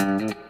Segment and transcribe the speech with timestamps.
[0.00, 0.49] Podcast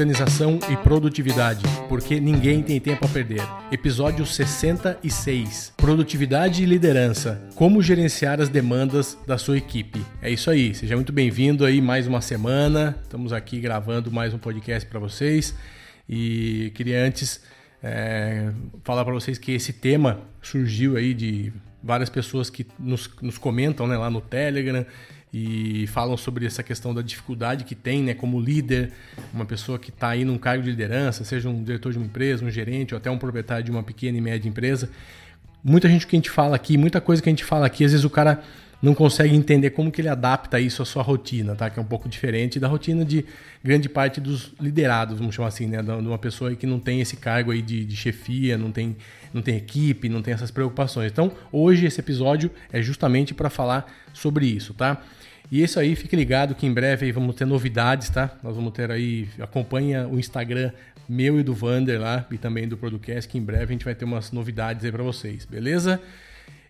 [0.00, 3.42] Organização e Produtividade, porque ninguém tem tempo a perder.
[3.70, 5.74] Episódio 66.
[5.76, 7.46] Produtividade e liderança.
[7.54, 10.00] Como gerenciar as demandas da sua equipe.
[10.22, 10.74] É isso aí.
[10.74, 12.98] Seja muito bem-vindo aí mais uma semana.
[13.02, 15.54] Estamos aqui gravando mais um podcast para vocês
[16.08, 17.42] e queria antes
[17.82, 18.50] é,
[18.82, 23.86] falar para vocês que esse tema surgiu aí de várias pessoas que nos, nos comentam
[23.86, 24.86] né, lá no Telegram
[25.32, 28.92] e falam sobre essa questão da dificuldade que tem, né, como líder,
[29.32, 32.44] uma pessoa que está aí num cargo de liderança, seja um diretor de uma empresa,
[32.44, 34.90] um gerente ou até um proprietário de uma pequena e média empresa.
[35.62, 37.92] Muita gente que a gente fala aqui, muita coisa que a gente fala aqui, às
[37.92, 38.42] vezes o cara
[38.82, 41.68] não consegue entender como que ele adapta isso à sua rotina, tá?
[41.68, 43.26] Que é um pouco diferente da rotina de
[43.62, 45.82] grande parte dos liderados, vamos chamar assim, né?
[45.82, 48.96] De uma pessoa que não tem esse cargo aí de, de chefia, não tem,
[49.34, 51.12] não tem equipe, não tem essas preocupações.
[51.12, 55.02] Então, hoje esse episódio é justamente para falar sobre isso, tá?
[55.50, 58.30] E é isso aí, fique ligado que em breve aí vamos ter novidades, tá?
[58.42, 60.70] Nós vamos ter aí, acompanha o Instagram
[61.08, 63.96] meu e do Vander lá e também do Producast, que em breve a gente vai
[63.96, 66.00] ter umas novidades aí para vocês, beleza?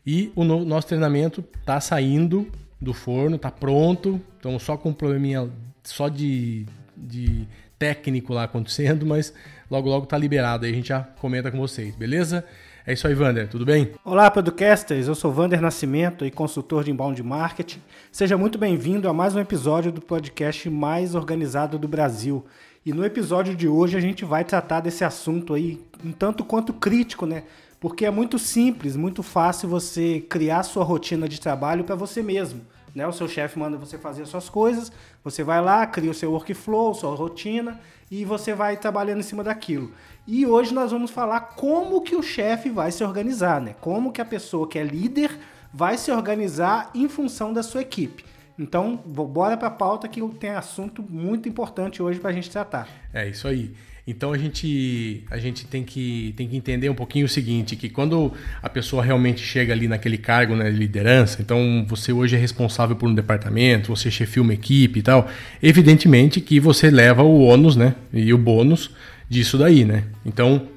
[0.07, 2.51] E o no, nosso treinamento tá saindo
[2.81, 5.47] do forno, tá pronto, então só com um probleminha
[5.85, 6.65] só de,
[6.97, 7.47] de
[7.79, 9.35] técnico lá acontecendo, mas
[9.71, 12.43] logo logo tá liberado aí, a gente já comenta com vocês, beleza?
[12.87, 13.93] É isso aí, Vander, tudo bem?
[14.03, 15.07] Olá, podcasters.
[15.07, 17.79] Eu sou Vander Nascimento e consultor de inbound marketing.
[18.11, 22.43] Seja muito bem-vindo a mais um episódio do podcast mais organizado do Brasil.
[22.85, 26.73] E no episódio de hoje a gente vai tratar desse assunto aí, um tanto quanto
[26.73, 27.45] crítico, né?
[27.79, 32.63] Porque é muito simples, muito fácil você criar sua rotina de trabalho para você mesmo.
[32.95, 33.07] Né?
[33.07, 34.91] O seu chefe manda você fazer as suas coisas,
[35.23, 37.79] você vai lá, cria o seu workflow, sua rotina
[38.11, 39.93] e você vai trabalhando em cima daquilo.
[40.27, 43.75] E hoje nós vamos falar como que o chefe vai se organizar, né?
[43.81, 45.31] Como que a pessoa que é líder
[45.73, 48.25] vai se organizar em função da sua equipe.
[48.59, 52.89] Então, bora para a pauta que tem assunto muito importante hoje para a gente tratar.
[53.13, 53.75] É isso aí.
[54.07, 57.89] Então a gente, a gente tem, que, tem que entender um pouquinho o seguinte, que
[57.89, 62.39] quando a pessoa realmente chega ali naquele cargo né, de liderança, então você hoje é
[62.39, 65.29] responsável por um departamento, você chefia uma equipe e tal,
[65.63, 68.91] evidentemente que você leva o ônus né, e o bônus
[69.31, 70.05] disso daí, né?
[70.27, 70.69] Então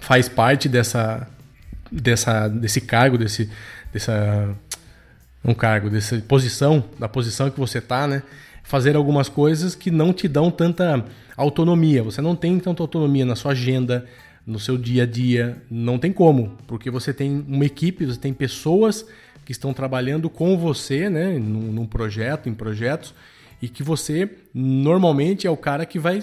[0.00, 1.28] faz parte dessa,
[1.92, 3.50] dessa, desse cargo, desse,
[3.92, 4.56] dessa
[5.44, 8.22] um cargo, dessa posição, da posição que você está, né?
[8.62, 11.04] Fazer algumas coisas que não te dão tanta
[11.36, 12.02] autonomia.
[12.02, 14.06] Você não tem tanta autonomia na sua agenda,
[14.46, 15.62] no seu dia a dia.
[15.70, 19.04] Não tem como, porque você tem uma equipe, você tem pessoas
[19.44, 21.38] que estão trabalhando com você, né?
[21.38, 23.14] Num, num projeto, em projetos,
[23.60, 26.22] e que você normalmente é o cara que vai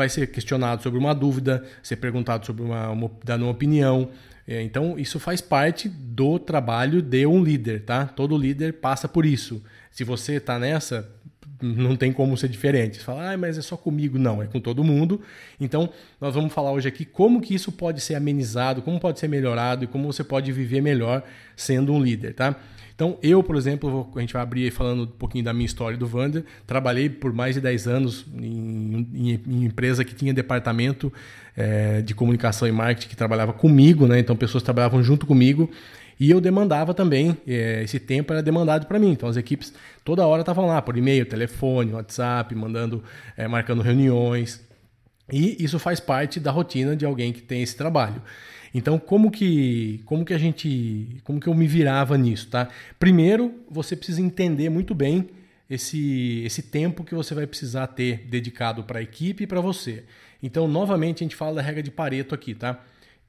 [0.00, 4.08] vai ser questionado sobre uma dúvida, ser perguntado sobre uma, uma dando uma opinião.
[4.48, 8.06] É, então, isso faz parte do trabalho de um líder, tá?
[8.06, 9.62] Todo líder passa por isso.
[9.90, 11.06] Se você está nessa,
[11.60, 12.98] não tem como ser diferente.
[12.98, 14.18] Você fala, ah, mas é só comigo.
[14.18, 15.20] Não, é com todo mundo.
[15.60, 15.90] Então,
[16.20, 19.84] nós vamos falar hoje aqui como que isso pode ser amenizado, como pode ser melhorado
[19.84, 21.22] e como você pode viver melhor
[21.56, 22.56] sendo um líder, tá?
[22.94, 26.06] Então, eu, por exemplo, a gente vai abrir falando um pouquinho da minha história do
[26.06, 26.44] Vander.
[26.66, 31.10] Trabalhei por mais de 10 anos em, em, em empresa que tinha departamento
[31.56, 34.18] é, de comunicação e marketing que trabalhava comigo, né?
[34.18, 35.70] Então, pessoas trabalhavam junto comigo.
[36.20, 39.12] E eu demandava também, é, esse tempo era demandado para mim.
[39.12, 39.72] Então as equipes
[40.04, 43.02] toda hora estavam lá, por e-mail, telefone, WhatsApp, mandando,
[43.38, 44.60] é, marcando reuniões.
[45.32, 48.20] E isso faz parte da rotina de alguém que tem esse trabalho.
[48.74, 52.68] Então, como que, como que a gente, como que eu me virava nisso, tá?
[52.98, 55.28] Primeiro, você precisa entender muito bem
[55.68, 60.04] esse, esse tempo que você vai precisar ter dedicado para a equipe e para você.
[60.42, 62.80] Então, novamente, a gente fala da regra de Pareto aqui, tá?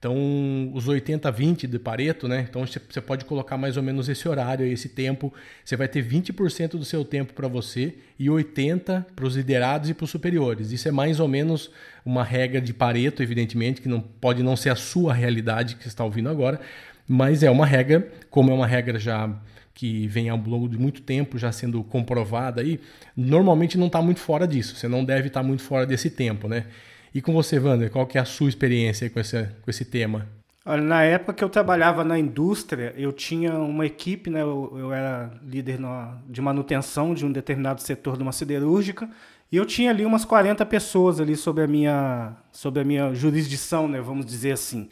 [0.01, 2.47] Então, os 80-20 de Pareto, né?
[2.49, 5.31] Então, você pode colocar mais ou menos esse horário, esse tempo.
[5.63, 9.93] Você vai ter 20% do seu tempo para você e 80% para os liderados e
[9.93, 10.71] para os superiores.
[10.71, 11.69] Isso é mais ou menos
[12.03, 15.89] uma regra de Pareto, evidentemente, que não pode não ser a sua realidade que você
[15.89, 16.59] está ouvindo agora,
[17.07, 19.31] mas é uma regra, como é uma regra já
[19.75, 22.79] que vem ao longo de muito tempo já sendo comprovada aí,
[23.15, 24.75] normalmente não está muito fora disso.
[24.75, 26.65] Você não deve estar tá muito fora desse tempo, né?
[27.13, 30.27] E com você, Wander, qual que é a sua experiência com esse, com esse tema?
[30.65, 34.41] Olha, na época que eu trabalhava na indústria, eu tinha uma equipe, né?
[34.41, 35.79] Eu, eu era líder
[36.27, 39.09] de manutenção de um determinado setor de uma siderúrgica,
[39.51, 43.87] e eu tinha ali umas 40 pessoas ali sob a minha, sob a minha jurisdição,
[43.87, 43.99] né?
[43.99, 44.87] Vamos dizer assim.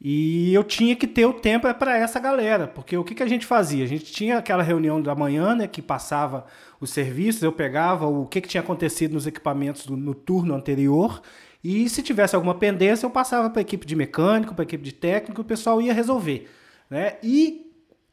[0.00, 3.26] E eu tinha que ter o tempo para essa galera, porque o que, que a
[3.26, 3.84] gente fazia?
[3.84, 6.44] A gente tinha aquela reunião da manhã, né, que passava
[6.78, 11.22] os serviços, eu pegava o que, que tinha acontecido nos equipamentos do, no turno anterior,
[11.64, 14.84] e se tivesse alguma pendência, eu passava para a equipe de mecânico, para a equipe
[14.84, 16.50] de técnico, o pessoal ia resolver.
[16.90, 17.16] Né?
[17.22, 17.64] E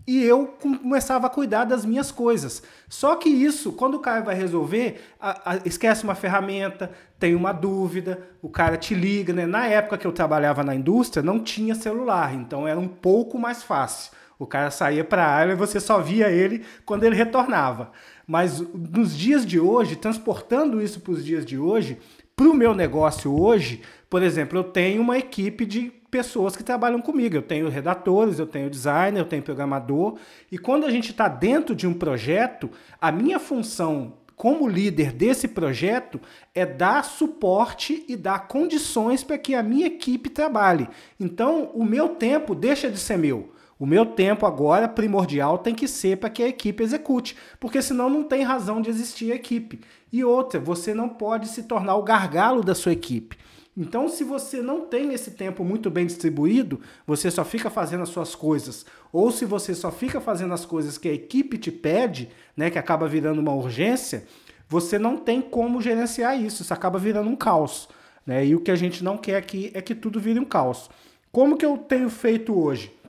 [0.08, 2.64] e eu começava a cuidar das minhas coisas.
[2.90, 7.52] Só que isso, quando o cara vai resolver, a, a, esquece uma ferramenta, tem uma
[7.52, 9.32] dúvida, o cara te liga.
[9.32, 9.46] Né?
[9.46, 13.62] Na época que eu trabalhava na indústria, não tinha celular, então era um pouco mais
[13.62, 14.12] fácil.
[14.40, 17.92] O cara saía para a área e você só via ele quando ele retornava.
[18.26, 22.00] Mas nos dias de hoje, transportando isso para os dias de hoje,
[22.42, 27.00] para o meu negócio hoje, por exemplo, eu tenho uma equipe de pessoas que trabalham
[27.00, 27.36] comigo.
[27.36, 30.18] Eu tenho redatores, eu tenho designer, eu tenho programador.
[30.52, 35.48] E quando a gente está dentro de um projeto, a minha função como líder desse
[35.48, 36.20] projeto
[36.56, 40.90] é dar suporte e dar condições para que a minha equipe trabalhe.
[41.20, 43.51] Então, o meu tempo deixa de ser meu.
[43.82, 48.12] O meu tempo agora primordial tem que ser para que a equipe execute, porque senão
[48.12, 49.82] não tem razão de existir equipe.
[50.14, 53.40] E outra, você não pode se tornar o gargalo da sua equipe.
[53.76, 58.10] Então, se você não tem esse tempo muito bem distribuído, você só fica fazendo as
[58.10, 62.30] suas coisas, ou se você só fica fazendo as coisas que a equipe te pede,
[62.56, 64.26] né, que acaba virando uma urgência,
[64.70, 67.90] você não tem como gerenciar isso, isso acaba virando um caos.
[68.28, 68.46] Né?
[68.46, 70.88] E o que a gente não quer aqui é que tudo vire um caos.
[71.32, 73.01] Como que eu tenho feito hoje?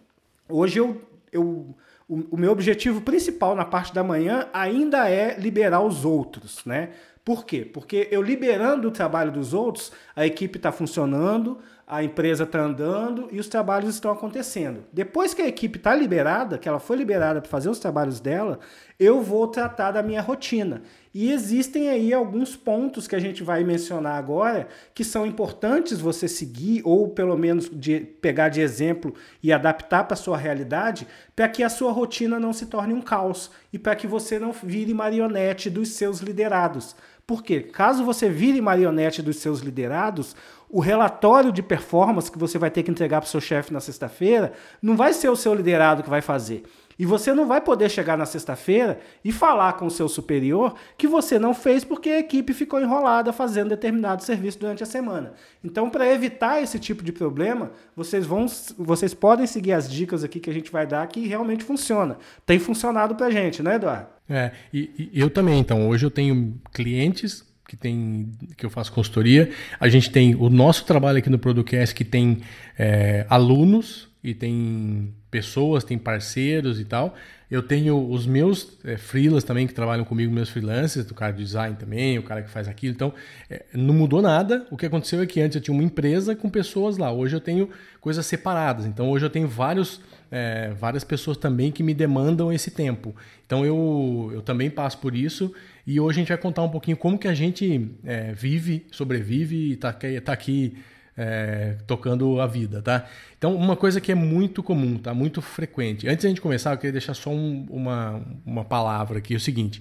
[0.52, 1.00] Hoje eu,
[1.32, 1.74] eu
[2.08, 6.90] o, o meu objetivo principal na parte da manhã ainda é liberar os outros, né?
[7.24, 7.64] Por quê?
[7.64, 13.28] Porque eu liberando o trabalho dos outros, a equipe está funcionando, a empresa está andando
[13.30, 14.84] e os trabalhos estão acontecendo.
[14.92, 18.58] Depois que a equipe está liberada, que ela foi liberada para fazer os trabalhos dela,
[18.98, 20.82] eu vou tratar da minha rotina.
[21.14, 26.26] E existem aí alguns pontos que a gente vai mencionar agora que são importantes você
[26.26, 31.06] seguir ou pelo menos de pegar de exemplo e adaptar para sua realidade,
[31.36, 34.52] para que a sua rotina não se torne um caos e para que você não
[34.52, 36.96] vire marionete dos seus liderados.
[37.26, 40.34] Porque caso você vire marionete dos seus liderados,
[40.68, 43.80] o relatório de performance que você vai ter que entregar para o seu chefe na
[43.80, 46.64] sexta-feira não vai ser o seu liderado que vai fazer.
[46.98, 51.06] E você não vai poder chegar na sexta-feira e falar com o seu superior que
[51.06, 55.32] você não fez porque a equipe ficou enrolada fazendo determinado serviço durante a semana.
[55.64, 58.46] Então, para evitar esse tipo de problema, vocês vão,
[58.78, 62.16] vocês podem seguir as dicas aqui que a gente vai dar que realmente funciona.
[62.44, 64.08] Tem funcionado para gente, né, Eduardo?
[64.28, 65.58] É, e, e eu também.
[65.58, 69.50] Então, hoje eu tenho clientes que tem que eu faço consultoria.
[69.80, 72.42] A gente tem o nosso trabalho aqui no Producast que tem
[72.78, 77.14] é, alunos e tem pessoas, tem parceiros e tal.
[77.50, 81.42] Eu tenho os meus é, freelas também que trabalham comigo, meus freelancers, do cara de
[81.42, 82.94] design também, o cara que faz aquilo.
[82.94, 83.12] Então,
[83.50, 84.66] é, não mudou nada.
[84.70, 87.12] O que aconteceu é que antes eu tinha uma empresa com pessoas lá.
[87.12, 87.68] Hoje eu tenho
[88.00, 88.86] coisas separadas.
[88.86, 93.14] Então, hoje eu tenho vários, é, várias pessoas também que me demandam esse tempo.
[93.44, 95.52] Então, eu, eu também passo por isso.
[95.86, 97.90] E hoje a gente vai contar um pouquinho como que a gente
[98.34, 100.78] vive, sobrevive e está tá aqui
[101.16, 103.06] é, tocando a vida, tá?
[103.36, 105.12] Então, uma coisa que é muito comum, tá?
[105.12, 106.08] Muito frequente.
[106.08, 109.40] Antes da gente começar, eu queria deixar só um, uma, uma palavra aqui, é o
[109.40, 109.80] seguinte.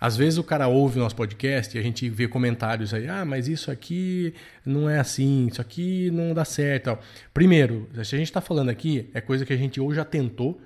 [0.00, 3.22] Às vezes o cara ouve o nosso podcast e a gente vê comentários aí, ah,
[3.22, 4.32] mas isso aqui
[4.64, 6.98] não é assim, isso aqui não dá certo.
[7.34, 10.58] Primeiro, se a gente está falando aqui, é coisa que a gente ou já tentou,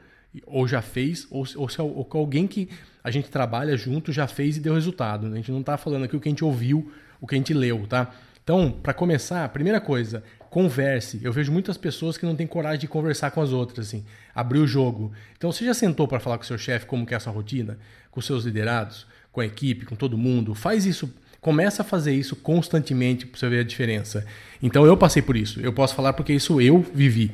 [0.46, 2.68] ou já fez, ou, ou se ou alguém que
[3.02, 5.26] a gente trabalha junto já fez e deu resultado.
[5.26, 7.52] A gente não está falando aqui o que a gente ouviu, o que a gente
[7.52, 8.14] leu, tá?
[8.44, 11.18] Então, para começar, primeira coisa, converse.
[11.22, 14.58] Eu vejo muitas pessoas que não têm coragem de conversar com as outras, assim, abrir
[14.58, 15.12] o jogo.
[15.36, 17.32] Então, você já sentou para falar com o seu chefe como que é a sua
[17.32, 17.78] rotina,
[18.10, 20.54] com seus liderados, com a equipe, com todo mundo?
[20.54, 24.26] Faz isso, começa a fazer isso constantemente para você ver a diferença.
[24.62, 25.58] Então, eu passei por isso.
[25.60, 27.32] Eu posso falar porque isso eu vivi.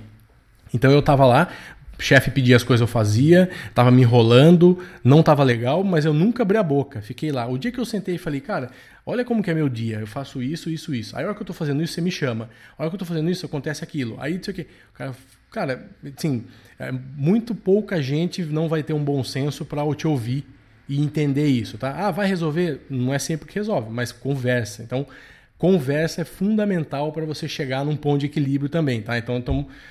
[0.73, 1.49] Então eu estava lá,
[2.01, 6.43] chefe pedia as coisas eu fazia, tava me enrolando, não tava legal, mas eu nunca
[6.43, 7.01] abri a boca.
[7.01, 7.47] Fiquei lá.
[7.47, 8.71] O dia que eu sentei e falei, cara,
[9.05, 11.17] olha como que é meu dia, eu faço isso, isso, isso.
[11.17, 12.51] Aí a hora que eu tô fazendo isso, você me chama.
[12.77, 14.17] A hora que eu tô fazendo isso, acontece aquilo.
[14.19, 14.67] Aí sei o.
[14.95, 15.15] Cara,
[15.51, 16.45] cara, assim,
[17.17, 20.45] muito pouca gente não vai ter um bom senso para te ouvir
[20.89, 21.95] e entender isso, tá?
[22.07, 22.85] Ah, vai resolver?
[22.91, 24.83] Não é sempre que resolve, mas conversa.
[24.83, 25.07] Então,
[25.61, 29.19] conversa é fundamental para você chegar num ponto de equilíbrio também, tá?
[29.19, 29.37] Então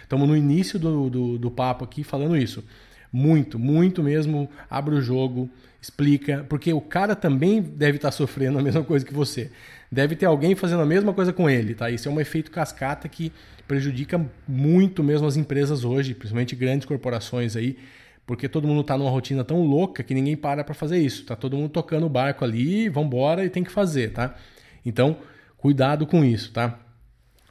[0.02, 2.66] estamos no início do, do, do, papo aqui falando isso.
[3.14, 4.50] Muito, muito mesmo.
[4.68, 5.48] Abre o jogo,
[5.80, 9.52] explica, porque o cara também deve estar tá sofrendo a mesma coisa que você.
[9.92, 11.88] Deve ter alguém fazendo a mesma coisa com ele, tá?
[11.92, 13.32] Isso é um efeito cascata que
[13.68, 17.78] prejudica muito mesmo as empresas hoje, principalmente grandes corporações aí,
[18.26, 21.26] porque todo mundo está numa rotina tão louca que ninguém para para fazer isso.
[21.26, 24.36] Tá todo mundo tocando o barco ali, vamos embora e tem que fazer, tá?
[24.84, 25.18] Então,
[25.60, 26.80] Cuidado com isso, tá?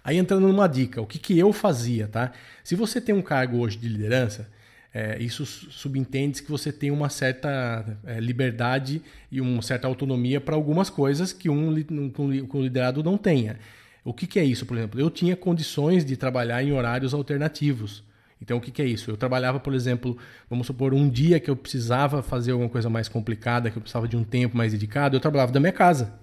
[0.02, 2.32] Aí entrando numa dica, o que, que eu fazia, tá?
[2.64, 4.48] Se você tem um cargo hoje de liderança,
[4.94, 10.54] é, isso subentende que você tem uma certa é, liberdade e uma certa autonomia para
[10.54, 13.58] algumas coisas que um, um, um liderado não tenha.
[14.02, 14.98] O que, que é isso, por exemplo?
[14.98, 18.02] Eu tinha condições de trabalhar em horários alternativos.
[18.40, 19.10] Então, o que, que, é isso?
[19.10, 20.16] Eu trabalhava, por exemplo,
[20.48, 24.08] vamos supor, um dia que eu precisava fazer alguma coisa mais complicada, que eu precisava
[24.08, 26.14] de um tempo mais dedicado, eu trabalhava da minha casa.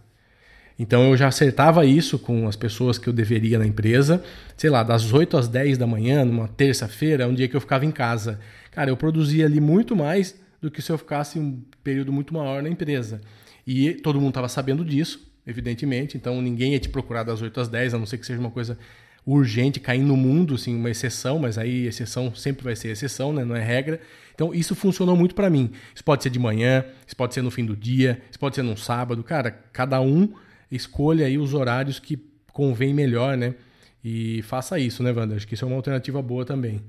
[0.77, 4.23] Então, eu já acertava isso com as pessoas que eu deveria na empresa,
[4.57, 7.85] sei lá, das 8 às 10 da manhã, numa terça-feira, um dia que eu ficava
[7.85, 8.39] em casa.
[8.71, 12.61] Cara, eu produzia ali muito mais do que se eu ficasse um período muito maior
[12.61, 13.21] na empresa.
[13.65, 17.67] E todo mundo estava sabendo disso, evidentemente, então ninguém ia te procurar das 8 às
[17.69, 18.77] 10, a não ser que seja uma coisa
[19.25, 23.43] urgente cair no mundo, assim, uma exceção, mas aí exceção sempre vai ser exceção, né?
[23.43, 23.99] não é regra.
[24.35, 25.71] Então isso funcionou muito para mim.
[25.93, 28.61] Isso pode ser de manhã, isso pode ser no fim do dia, isso pode ser
[28.61, 29.23] num sábado.
[29.23, 30.33] Cara, cada um
[30.71, 32.17] escolha aí os horários que
[32.51, 33.55] convém melhor, né?
[34.03, 35.35] E faça isso, né, Wander?
[35.35, 36.81] Acho que isso é uma alternativa boa também.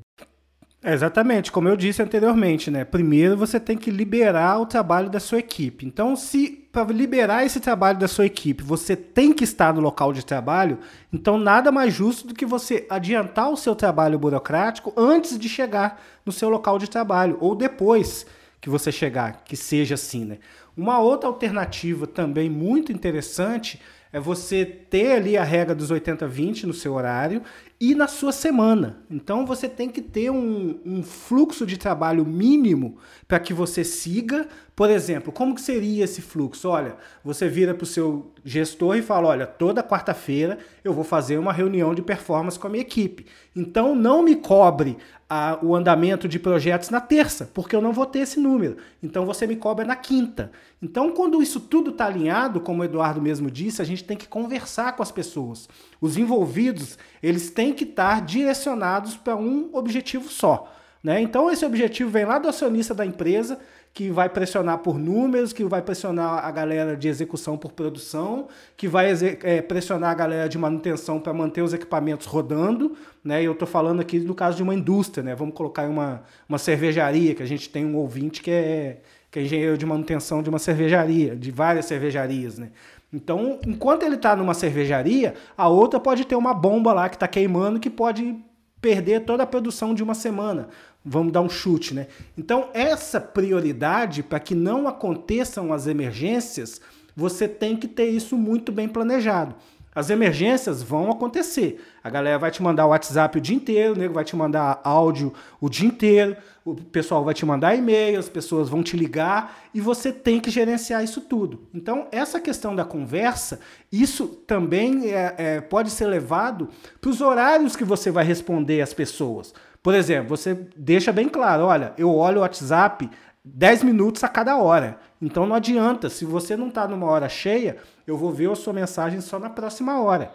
[0.82, 2.84] É, exatamente, como eu disse anteriormente, né?
[2.84, 5.84] Primeiro você tem que liberar o trabalho da sua equipe.
[5.84, 10.12] Então, se para liberar esse trabalho da sua equipe você tem que estar no local
[10.12, 10.78] de trabalho,
[11.12, 16.00] então nada mais justo do que você adiantar o seu trabalho burocrático antes de chegar
[16.24, 18.26] no seu local de trabalho ou depois
[18.60, 20.38] que você chegar, que seja assim, né?
[20.76, 23.80] Uma outra alternativa também muito interessante
[24.12, 27.42] é você ter ali a regra dos 80-20 no seu horário
[27.78, 29.04] e na sua semana.
[29.10, 32.96] Então você tem que ter um, um fluxo de trabalho mínimo
[33.28, 34.48] para que você siga.
[34.74, 36.68] Por exemplo, como que seria esse fluxo?
[36.68, 41.36] Olha, você vira para o seu gestor e fala: olha, toda quarta-feira eu vou fazer
[41.36, 43.26] uma reunião de performance com a minha equipe.
[43.54, 44.96] Então não me cobre
[45.28, 48.76] a, o andamento de projetos na terça, porque eu não vou ter esse número.
[49.02, 50.52] Então você me cobra na quinta.
[50.80, 54.28] Então, quando isso tudo está alinhado, como o Eduardo mesmo disse, a gente tem que
[54.28, 55.68] conversar com as pessoas.
[56.00, 60.72] Os envolvidos, eles têm que estar direcionados para um objetivo só.
[61.02, 61.20] Né?
[61.20, 63.58] Então, esse objetivo vem lá do acionista da empresa,
[63.96, 68.86] que vai pressionar por números, que vai pressionar a galera de execução por produção, que
[68.86, 69.10] vai
[69.42, 72.94] é, pressionar a galera de manutenção para manter os equipamentos rodando.
[73.24, 73.40] Né?
[73.40, 75.34] E eu estou falando aqui no caso de uma indústria, né?
[75.34, 79.00] vamos colocar uma, uma cervejaria, que a gente tem um ouvinte que é,
[79.30, 82.58] que é engenheiro de manutenção de uma cervejaria, de várias cervejarias.
[82.58, 82.72] Né?
[83.10, 87.26] Então, enquanto ele está numa cervejaria, a outra pode ter uma bomba lá que está
[87.26, 88.36] queimando que pode
[88.78, 90.68] perder toda a produção de uma semana.
[91.08, 92.08] Vamos dar um chute, né?
[92.36, 96.80] Então, essa prioridade para que não aconteçam as emergências,
[97.14, 99.54] você tem que ter isso muito bem planejado.
[99.96, 101.82] As emergências vão acontecer.
[102.04, 104.78] A galera vai te mandar o WhatsApp o dia inteiro, o nego vai te mandar
[104.84, 106.36] áudio o dia inteiro,
[106.66, 110.50] o pessoal vai te mandar e-mail, as pessoas vão te ligar e você tem que
[110.50, 111.66] gerenciar isso tudo.
[111.72, 113.58] Então, essa questão da conversa,
[113.90, 116.68] isso também é, é, pode ser levado
[117.00, 119.54] para os horários que você vai responder às pessoas.
[119.86, 123.08] Por exemplo, você deixa bem claro: olha, eu olho o WhatsApp
[123.44, 124.98] 10 minutos a cada hora.
[125.22, 128.72] Então não adianta, se você não está numa hora cheia, eu vou ver a sua
[128.72, 130.32] mensagem só na próxima hora.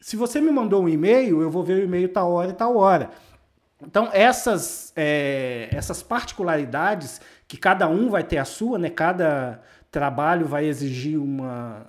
[0.00, 2.78] Se você me mandou um e-mail, eu vou ver o e-mail tal hora e tal
[2.78, 3.10] hora.
[3.86, 8.88] Então essas, é, essas particularidades que cada um vai ter a sua, né?
[8.88, 11.88] Cada trabalho vai exigir uma,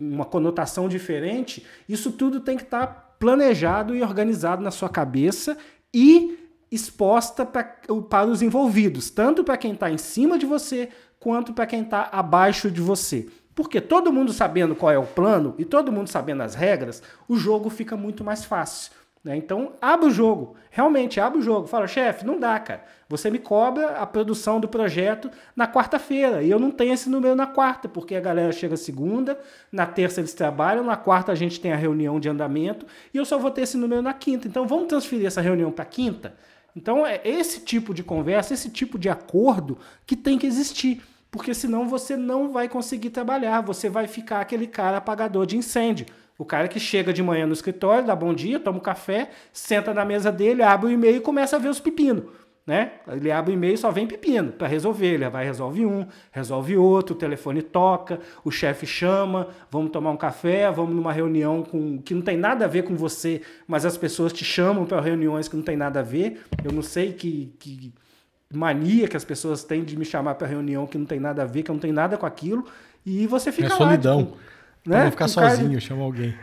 [0.00, 1.64] uma conotação diferente.
[1.88, 5.56] Isso tudo tem que estar tá planejado e organizado na sua cabeça
[5.94, 6.39] e
[6.70, 7.64] exposta pra,
[8.08, 12.08] para os envolvidos, tanto para quem está em cima de você quanto para quem está
[12.12, 13.28] abaixo de você.
[13.54, 17.36] Porque todo mundo sabendo qual é o plano e todo mundo sabendo as regras, o
[17.36, 18.92] jogo fica muito mais fácil.
[19.22, 19.36] Né?
[19.36, 20.56] Então, abre o jogo.
[20.70, 21.66] Realmente, abre o jogo.
[21.66, 22.84] Fala, chefe, não dá, cara.
[23.06, 26.42] Você me cobra a produção do projeto na quarta-feira.
[26.42, 29.38] E eu não tenho esse número na quarta, porque a galera chega segunda,
[29.70, 33.24] na terça eles trabalham, na quarta a gente tem a reunião de andamento, e eu
[33.24, 34.48] só vou ter esse número na quinta.
[34.48, 36.34] Então, vamos transferir essa reunião para quinta?
[36.74, 41.02] Então, é esse tipo de conversa, esse tipo de acordo que tem que existir.
[41.30, 46.06] Porque senão você não vai conseguir trabalhar, você vai ficar aquele cara apagador de incêndio.
[46.36, 49.92] O cara que chega de manhã no escritório, dá bom dia, toma um café, senta
[49.92, 52.24] na mesa dele, abre o e-mail e começa a ver os pepinos.
[52.70, 52.92] Né?
[53.08, 55.14] Ele abre o e-mail e só vem pepino para resolver.
[55.14, 60.16] Ele vai resolve um, resolve outro, o telefone toca, o chefe chama, vamos tomar um
[60.16, 63.96] café, vamos numa reunião com que não tem nada a ver com você, mas as
[63.96, 66.44] pessoas te chamam para reuniões que não tem nada a ver.
[66.62, 67.92] Eu não sei que, que
[68.54, 71.46] mania que as pessoas têm de me chamar para reunião que não tem nada a
[71.46, 72.64] ver, que não tem nada com aquilo,
[73.04, 73.76] e você fica é lá.
[73.78, 74.26] solidão.
[74.26, 74.38] Tipo,
[74.86, 75.10] né?
[75.10, 75.80] Ficar sozinho, de...
[75.80, 76.36] chama alguém.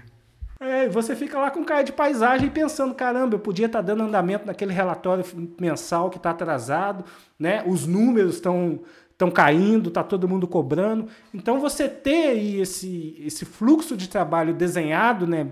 [0.60, 4.04] É, você fica lá com cara de paisagem pensando, caramba, eu podia estar tá dando
[4.04, 5.24] andamento naquele relatório
[5.60, 7.06] mensal que está atrasado,
[7.38, 7.64] né?
[7.66, 8.82] Os números estão
[9.18, 11.08] estão caindo, está todo mundo cobrando.
[11.34, 15.48] Então você ter aí esse, esse fluxo de trabalho desenhado, né,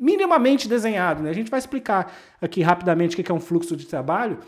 [0.00, 1.22] minimamente desenhado.
[1.22, 1.28] Né?
[1.28, 4.38] A gente vai explicar aqui rapidamente o que é um fluxo de trabalho,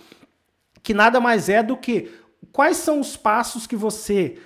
[0.82, 2.10] que nada mais é do que
[2.50, 4.38] quais são os passos que você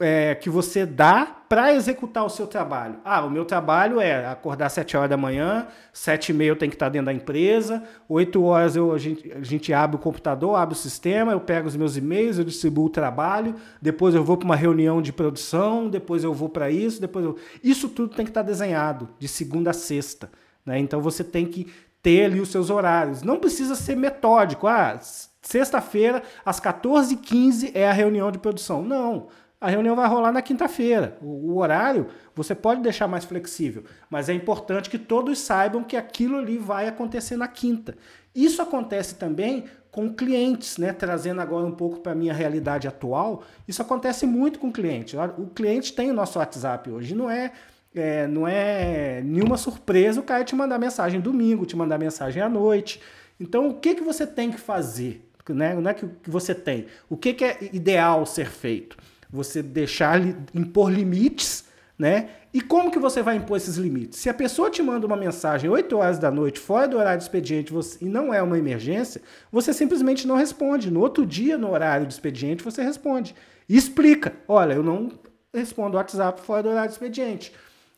[0.00, 2.96] é, que você dá para executar o seu trabalho.
[3.04, 6.56] Ah, o meu trabalho é acordar às 7 horas da manhã, 7 e meia eu
[6.56, 9.98] tenho que estar dentro da empresa, 8 horas eu, a, gente, a gente abre o
[9.98, 14.24] computador, abre o sistema, eu pego os meus e-mails, eu distribuo o trabalho, depois eu
[14.24, 17.36] vou para uma reunião de produção, depois eu vou para isso, depois eu...
[17.62, 20.30] Isso tudo tem que estar desenhado, de segunda a sexta.
[20.64, 20.78] Né?
[20.78, 21.70] Então você tem que
[22.02, 23.22] ter ali os seus horários.
[23.22, 24.66] Não precisa ser metódico.
[24.66, 24.98] Ah,
[25.44, 28.82] sexta-feira, às 14h15 é a reunião de produção.
[28.82, 29.28] Não.
[29.60, 31.16] A reunião vai rolar na quinta-feira.
[31.22, 35.96] O, o, horário você pode deixar mais flexível, mas é importante que todos saibam que
[35.96, 37.96] aquilo ali vai acontecer na quinta.
[38.34, 40.92] Isso acontece também com clientes, né?
[40.92, 43.42] Trazendo agora um pouco para a minha realidade atual.
[43.66, 45.16] Isso acontece muito com cliente.
[45.38, 47.52] O cliente tem o nosso WhatsApp hoje, não é
[47.94, 52.48] é, não é nenhuma surpresa o cara te mandar mensagem domingo, te mandar mensagem à
[52.48, 53.00] noite.
[53.38, 55.23] Então, o que, que você tem que fazer?
[55.48, 55.74] Né?
[55.74, 56.86] Não é que, você tem.
[57.08, 58.96] O que, que é ideal ser feito?
[59.30, 60.20] Você deixar,
[60.54, 61.64] impor limites,
[61.98, 62.30] né?
[62.52, 64.20] E como que você vai impor esses limites?
[64.20, 67.24] Se a pessoa te manda uma mensagem 8 horas da noite, fora do horário de
[67.24, 69.20] expediente, você, e não é uma emergência,
[69.50, 70.90] você simplesmente não responde.
[70.90, 73.34] No outro dia, no horário de expediente, você responde.
[73.68, 74.32] E explica.
[74.46, 75.10] Olha, eu não
[75.52, 77.52] respondo WhatsApp fora do horário de expediente.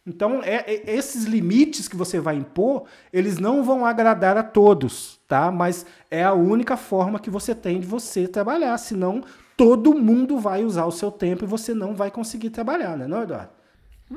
[0.06, 5.18] Então, é, é, esses limites que você vai impor, eles não vão agradar a todos,
[5.26, 5.50] tá?
[5.50, 9.24] Mas é a única forma que você tem de você trabalhar, senão
[9.56, 13.22] todo mundo vai usar o seu tempo e você não vai conseguir trabalhar, né, não,
[13.22, 13.50] Eduardo?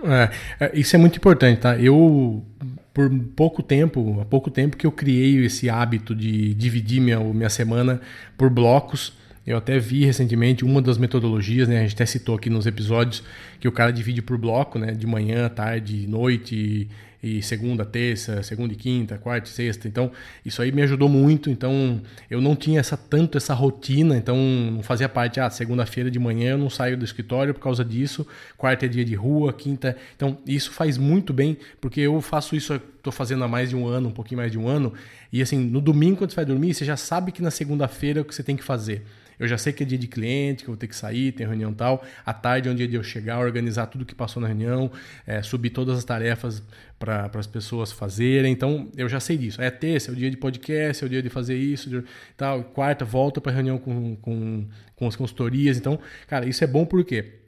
[0.04, 1.76] É, é, isso é muito importante, tá?
[1.76, 2.46] Eu,
[2.94, 7.50] por pouco tempo, há pouco tempo que eu criei esse hábito de dividir minha, minha
[7.50, 8.00] semana
[8.38, 9.18] por blocos,
[9.50, 11.80] eu até vi recentemente uma das metodologias, né?
[11.80, 13.24] A gente até citou aqui nos episódios
[13.60, 14.92] que o cara divide por bloco, né?
[14.92, 16.88] De manhã, tarde, noite
[17.22, 19.88] e segunda, terça, segunda e quinta, quarta e sexta.
[19.88, 20.12] Então,
[20.46, 21.50] isso aí me ajudou muito.
[21.50, 26.20] Então, eu não tinha essa tanto essa rotina, então não fazia parte, ah, segunda-feira de
[26.20, 29.98] manhã eu não saio do escritório por causa disso, quarta é dia de rua, quinta.
[30.16, 33.88] Então, isso faz muito bem, porque eu faço isso, estou fazendo há mais de um
[33.88, 34.94] ano, um pouquinho mais de um ano,
[35.34, 38.22] e assim, no domingo quando você vai dormir, você já sabe que na segunda-feira é
[38.22, 39.04] o que você tem que fazer.
[39.40, 41.48] Eu já sei que é dia de cliente, que eu vou ter que sair, tem
[41.48, 42.04] reunião tal.
[42.26, 44.92] À tarde é um dia de eu chegar, organizar tudo que passou na reunião,
[45.26, 46.62] é, subir todas as tarefas
[47.00, 48.52] para as pessoas fazerem.
[48.52, 49.62] Então, eu já sei disso.
[49.62, 52.04] É terça, é o dia de podcast, é o dia de fazer isso, de,
[52.36, 52.64] tal.
[52.66, 55.78] Quarta, volta para reunião com, com, com as consultorias.
[55.78, 55.98] Então,
[56.28, 57.40] cara, isso é bom porque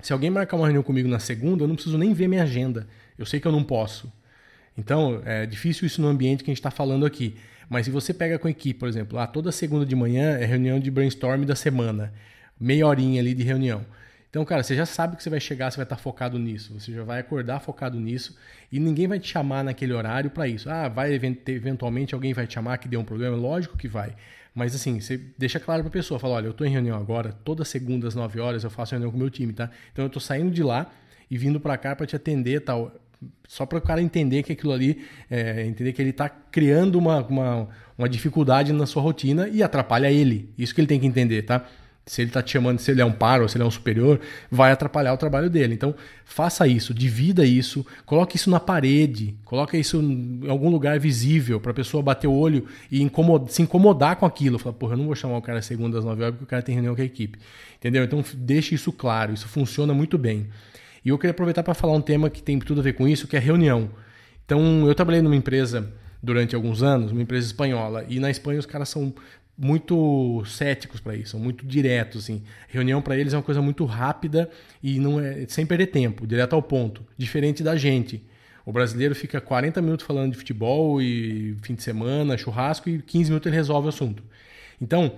[0.00, 2.86] se alguém marcar uma reunião comigo na segunda, eu não preciso nem ver minha agenda.
[3.16, 4.12] Eu sei que eu não posso.
[4.76, 7.36] Então, é difícil isso no ambiente que a gente está falando aqui.
[7.68, 10.44] Mas se você pega com a equipe, por exemplo, ah, toda segunda de manhã é
[10.44, 12.12] reunião de brainstorm da semana,
[12.58, 13.84] meia horinha ali de reunião.
[14.30, 16.92] Então, cara, você já sabe que você vai chegar, você vai estar focado nisso, você
[16.92, 18.36] já vai acordar focado nisso
[18.70, 20.68] e ninguém vai te chamar naquele horário para isso.
[20.68, 24.14] Ah, vai eventualmente alguém vai te chamar que deu um problema, lógico que vai.
[24.54, 27.32] Mas assim, você deixa claro para a pessoa, fala, olha, eu estou em reunião agora,
[27.32, 29.70] toda segunda às 9 horas eu faço reunião com o meu time, tá?
[29.92, 30.90] Então eu estou saindo de lá
[31.30, 32.92] e vindo para cá para te atender, tal
[33.48, 37.24] só para o cara entender que aquilo ali, é, entender que ele está criando uma,
[37.24, 40.50] uma, uma, dificuldade na sua rotina e atrapalha ele.
[40.58, 41.64] Isso que ele tem que entender, tá?
[42.04, 43.70] Se ele está te chamando, se ele é um par ou se ele é um
[43.70, 45.74] superior, vai atrapalhar o trabalho dele.
[45.74, 45.92] Então,
[46.24, 51.72] faça isso, divida isso, coloque isso na parede, coloque isso em algum lugar visível para
[51.72, 54.56] a pessoa bater o olho e incomodar, se incomodar com aquilo.
[54.56, 56.62] Falar, porra, eu não vou chamar o cara segunda às nove horas porque o cara
[56.62, 57.40] tem reunião com a equipe.
[57.76, 58.04] Entendeu?
[58.04, 60.46] Então, deixe isso claro, isso funciona muito bem.
[61.06, 63.28] E eu queria aproveitar para falar um tema que tem tudo a ver com isso,
[63.28, 63.88] que é reunião.
[64.44, 65.88] Então, eu trabalhei numa empresa
[66.20, 69.14] durante alguns anos, uma empresa espanhola, e na Espanha os caras são
[69.56, 72.42] muito céticos para isso, são muito diretos assim.
[72.68, 74.50] Reunião para eles é uma coisa muito rápida
[74.82, 78.20] e não é sem perder tempo, direto ao ponto, diferente da gente.
[78.64, 83.30] O brasileiro fica 40 minutos falando de futebol e fim de semana, churrasco e 15
[83.30, 84.24] minutos ele resolve o assunto.
[84.82, 85.12] Então,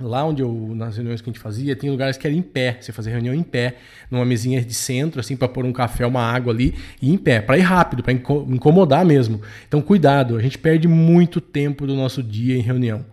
[0.00, 2.78] Lá onde eu, nas reuniões que a gente fazia, tem lugares que era em pé.
[2.80, 6.22] Você fazia reunião em pé, numa mesinha de centro, assim, para pôr um café, uma
[6.22, 9.42] água ali, e em pé, para ir rápido, para incomodar mesmo.
[9.66, 13.04] Então, cuidado, a gente perde muito tempo do nosso dia em reunião.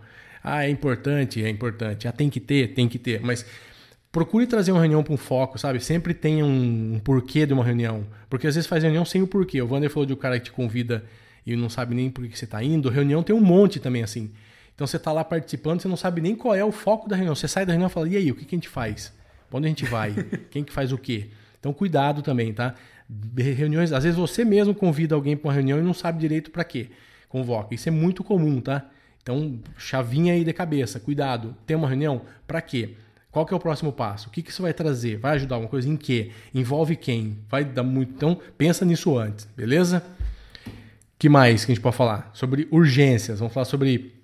[0.44, 2.06] Ah, é importante, é importante.
[2.06, 3.20] Ah, tem que ter, tem que ter.
[3.20, 3.44] Mas
[4.12, 5.80] procure trazer uma reunião para um foco, sabe?
[5.80, 8.06] Sempre tenha um, um, porquê de uma reunião.
[8.30, 9.60] Porque às vezes faz reunião sem o porquê.
[9.60, 11.04] O Wander falou de um cara que te convida
[11.44, 12.88] e não sabe nem por que você está indo.
[12.88, 14.30] Reunião tem um monte também, assim.
[14.76, 17.34] Então você está lá participando, você não sabe nem qual é o foco da reunião.
[17.34, 19.10] Você sai da reunião e fala, e aí, o que, que a gente faz?
[19.48, 20.12] Pra onde a gente vai?
[20.50, 21.30] Quem que faz o quê?
[21.58, 22.74] Então cuidado também, tá?
[23.36, 26.62] Reuniões, às vezes você mesmo convida alguém para uma reunião e não sabe direito para
[26.62, 26.90] quê.
[27.28, 27.74] Convoca.
[27.74, 28.86] Isso é muito comum, tá?
[29.22, 31.56] Então, chavinha aí de cabeça, cuidado.
[31.66, 32.22] Tem uma reunião?
[32.46, 32.94] Para quê?
[33.30, 34.28] Qual que é o próximo passo?
[34.28, 35.16] O que, que isso vai trazer?
[35.18, 36.30] Vai ajudar alguma coisa em quê?
[36.54, 37.38] Envolve quem?
[37.48, 38.12] Vai dar muito.
[38.14, 40.02] Então, pensa nisso antes, beleza?
[41.18, 42.30] que mais que a gente pode falar?
[42.32, 43.38] Sobre urgências.
[43.38, 44.15] Vamos falar sobre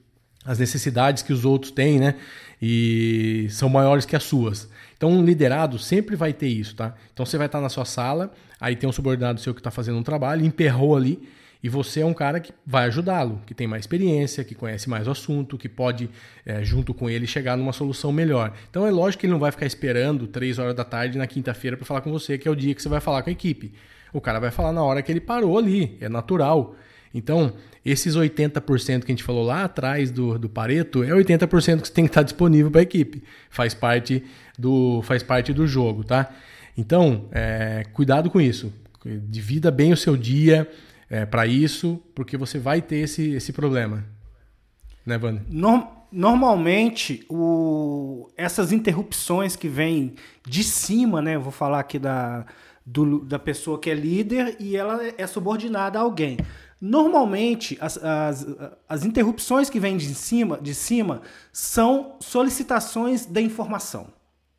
[0.45, 2.17] as necessidades que os outros têm, né?
[2.61, 4.69] E são maiores que as suas.
[4.97, 6.95] Então, um liderado sempre vai ter isso, tá?
[7.13, 9.99] Então, você vai estar na sua sala, aí tem um subordinado seu que está fazendo
[9.99, 11.29] um trabalho, emperrou ali,
[11.63, 15.07] e você é um cara que vai ajudá-lo, que tem mais experiência, que conhece mais
[15.07, 16.11] o assunto, que pode,
[16.45, 18.53] é, junto com ele, chegar numa solução melhor.
[18.69, 21.77] Então é lógico que ele não vai ficar esperando três horas da tarde na quinta-feira
[21.77, 23.73] para falar com você, que é o dia que você vai falar com a equipe.
[24.13, 26.75] O cara vai falar na hora que ele parou ali, é natural.
[27.15, 27.53] Então,
[27.85, 31.93] esses 80% que a gente falou lá atrás do, do Pareto é 80% que você
[31.93, 33.23] tem que estar disponível para a equipe.
[33.51, 34.25] Faz parte
[34.59, 36.31] do, faz parte do jogo, tá?
[36.77, 38.73] Então, é, cuidado com isso.
[39.05, 40.71] Divida bem o seu dia,
[41.11, 44.05] é, para isso, porque você vai ter esse, esse problema.
[45.05, 45.45] Né, Wanda?
[46.13, 50.15] normalmente, o, essas interrupções que vêm
[50.47, 51.39] de cima, né?
[51.39, 52.47] Vou falar aqui da,
[52.85, 56.37] do, da pessoa que é líder e ela é subordinada a alguém.
[56.85, 58.45] Normalmente, as, as,
[58.89, 64.09] as interrupções que vêm de cima, de cima são solicitações da informação.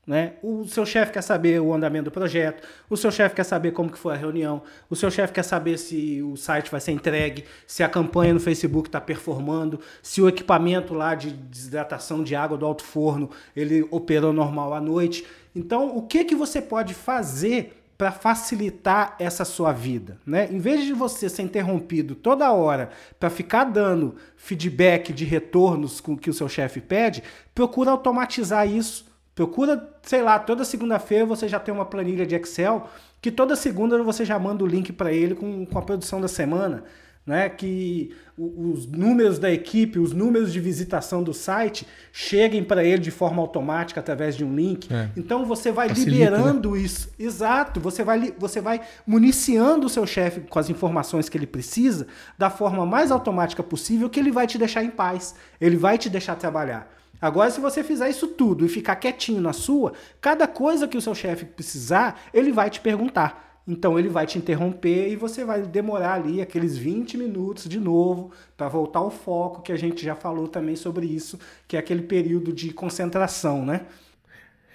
[0.08, 0.36] Né?
[0.42, 3.92] O seu chefe quer saber o andamento do projeto, o seu chefe quer saber como
[3.92, 7.44] que foi a reunião, o seu chefe quer saber se o site vai ser entregue,
[7.68, 12.58] se a campanha no Facebook está performando, se o equipamento lá de desidratação de água
[12.58, 15.26] do alto forno ele operou normal à noite.
[15.54, 20.50] Então, o que, que você pode fazer para facilitar essa sua vida, né?
[20.52, 26.18] Em vez de você ser interrompido toda hora para ficar dando feedback de retornos com
[26.18, 27.24] que o seu chefe pede,
[27.56, 32.88] procura automatizar isso Procura, sei lá, toda segunda-feira você já tem uma planilha de Excel
[33.20, 36.28] que toda segunda você já manda o link para ele com, com a produção da
[36.28, 36.84] semana.
[37.26, 42.98] Né, que os números da equipe, os números de visitação do site cheguem para ele
[42.98, 44.94] de forma automática através de um link.
[44.94, 45.10] É.
[45.16, 46.26] Então você vai Facilita, né?
[46.26, 46.80] liberando né?
[46.80, 47.10] isso.
[47.18, 52.08] Exato, você vai, você vai municiando o seu chefe com as informações que ele precisa
[52.38, 56.10] da forma mais automática possível, que ele vai te deixar em paz, ele vai te
[56.10, 56.92] deixar trabalhar.
[57.22, 61.02] Agora, se você fizer isso tudo e ficar quietinho na sua, cada coisa que o
[61.02, 63.53] seu chefe precisar, ele vai te perguntar.
[63.68, 68.32] Então ele vai te interromper e você vai demorar ali aqueles 20 minutos de novo
[68.58, 72.02] para voltar ao foco, que a gente já falou também sobre isso, que é aquele
[72.02, 73.82] período de concentração, né?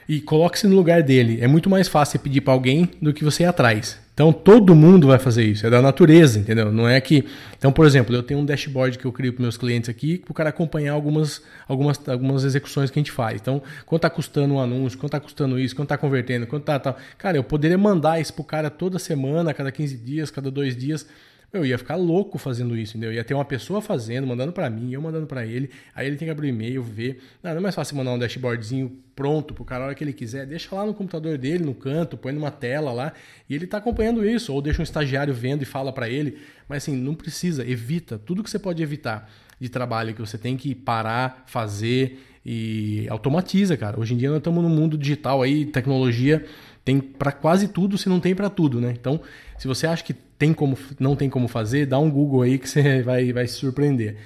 [0.09, 1.38] E coloque-se no lugar dele.
[1.42, 4.01] É muito mais fácil pedir para alguém do que você ir atrás.
[4.18, 6.72] Então todo mundo vai fazer isso, é da natureza, entendeu?
[6.72, 7.24] Não é que.
[7.57, 10.33] Então, por exemplo, eu tenho um dashboard que eu crio para meus clientes aqui para
[10.33, 13.40] o cara acompanhar algumas, algumas, algumas execuções que a gente faz.
[13.40, 16.81] Então, quanto está custando um anúncio, quanto está custando isso, quanto está convertendo, quanto está.
[16.81, 16.96] Tá...
[17.16, 20.76] Cara, eu poderia mandar isso para o cara toda semana, cada 15 dias, cada dois
[20.76, 21.07] dias.
[21.51, 23.11] Eu ia ficar louco fazendo isso, entendeu?
[23.11, 26.27] Ia ter uma pessoa fazendo, mandando para mim, eu mandando para ele, aí ele tem
[26.27, 27.23] que abrir o e-mail, ver.
[27.43, 30.13] Não, não é mais fácil mandar um dashboardzinho pronto pro cara a hora que ele
[30.13, 30.45] quiser.
[30.45, 33.15] Deixa lá no computador dele, no canto, põe numa tela lá,
[33.49, 34.53] e ele tá acompanhando isso.
[34.53, 36.37] Ou deixa um estagiário vendo e fala para ele.
[36.69, 38.19] Mas assim, não precisa, evita.
[38.19, 43.77] Tudo que você pode evitar de trabalho que você tem que parar, fazer e automatiza,
[43.77, 43.99] cara.
[43.99, 46.45] Hoje em dia nós estamos no mundo digital aí, tecnologia
[46.88, 48.94] tem para quase tudo, se não tem para tudo, né?
[48.98, 49.20] Então,
[49.59, 52.66] se você acha que tem como, não tem como fazer, dá um Google aí que
[52.66, 54.16] você vai, vai se surpreender.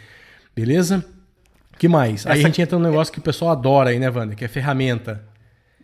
[0.55, 1.05] Beleza?
[1.77, 2.21] que mais?
[2.21, 2.35] Essa...
[2.35, 4.37] Aí a gente entra num negócio que o pessoal adora aí, né, Wander?
[4.37, 5.25] Que é ferramenta.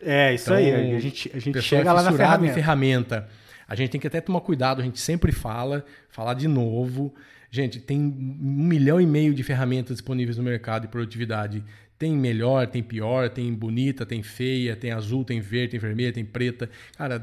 [0.01, 0.95] É, isso então, aí.
[0.95, 2.55] A gente, a gente chega é lá na ferramenta.
[2.55, 3.29] ferramenta.
[3.67, 7.13] A gente tem que até tomar cuidado, a gente sempre fala, falar de novo.
[7.51, 11.65] Gente, tem um milhão e meio de ferramentas disponíveis no mercado de produtividade.
[11.99, 16.25] Tem melhor, tem pior, tem bonita, tem feia, tem azul, tem verde, tem vermelha, tem
[16.25, 16.71] preta.
[16.97, 17.21] Cara,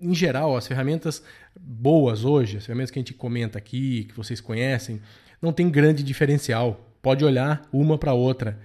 [0.00, 1.24] em geral, as ferramentas
[1.58, 5.00] boas hoje, as ferramentas que a gente comenta aqui, que vocês conhecem,
[5.42, 6.88] não tem grande diferencial.
[7.02, 8.58] Pode olhar uma para outra.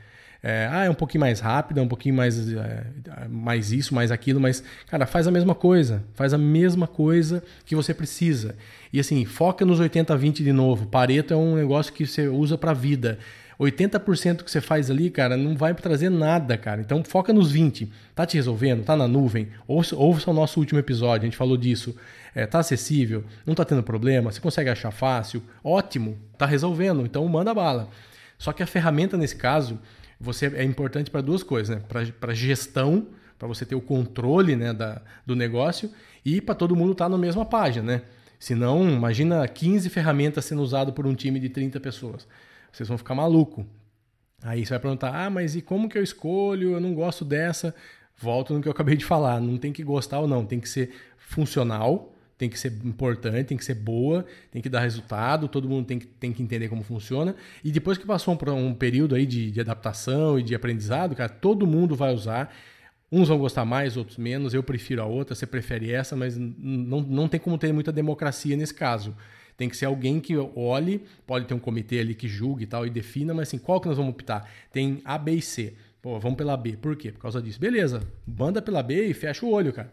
[0.43, 2.85] É, ah, é um pouquinho mais rápida, um pouquinho mais, é,
[3.29, 6.03] mais isso, mais aquilo, mas, cara, faz a mesma coisa.
[6.13, 8.55] Faz a mesma coisa que você precisa.
[8.91, 10.87] E assim, foca nos 80-20 de novo.
[10.87, 13.19] Pareto é um negócio que você usa para vida.
[13.61, 16.81] 80% que você faz ali, cara, não vai trazer nada, cara.
[16.81, 17.91] Então foca nos 20.
[18.15, 18.83] Tá te resolvendo?
[18.83, 19.49] Tá na nuvem?
[19.67, 21.95] Ouça, ouça o nosso último episódio, a gente falou disso.
[22.33, 23.23] É, tá acessível?
[23.45, 24.31] Não tá tendo problema?
[24.31, 25.43] Você consegue achar fácil?
[25.63, 27.05] Ótimo, tá resolvendo.
[27.05, 27.87] Então manda bala.
[28.35, 29.77] Só que a ferramenta nesse caso,
[30.19, 31.83] você é importante para duas coisas, né?
[32.19, 33.05] Para gestão,
[33.37, 35.91] para você ter o controle né, da, do negócio
[36.25, 38.01] e para todo mundo estar tá na mesma página, né?
[38.39, 42.27] Senão, imagina 15 ferramentas sendo usadas por um time de 30 pessoas
[42.71, 43.65] vocês vão ficar maluco.
[44.43, 46.73] Aí você vai perguntar: "Ah, mas e como que eu escolho?
[46.73, 47.75] Eu não gosto dessa".
[48.17, 50.69] Volto no que eu acabei de falar, não tem que gostar ou não, tem que
[50.69, 55.69] ser funcional, tem que ser importante, tem que ser boa, tem que dar resultado, todo
[55.69, 57.35] mundo tem que, tem que entender como funciona.
[57.63, 61.29] E depois que passou um, um período aí de, de adaptação e de aprendizado, cara,
[61.29, 62.53] todo mundo vai usar.
[63.11, 64.53] Uns vão gostar mais, outros menos.
[64.53, 68.57] Eu prefiro a outra, você prefere essa, mas não, não tem como ter muita democracia
[68.57, 69.15] nesse caso.
[69.57, 72.85] Tem que ser alguém que olhe, pode ter um comitê ali que julgue e tal
[72.85, 74.49] e defina, mas assim, qual que nós vamos optar?
[74.71, 75.73] Tem A, B e C.
[76.01, 76.77] Pô, vamos pela B.
[76.77, 77.11] Por quê?
[77.11, 77.59] Por causa disso.
[77.59, 79.91] Beleza, manda pela B e fecha o olho, cara.